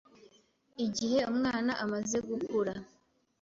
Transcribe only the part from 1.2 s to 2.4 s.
umwana amaze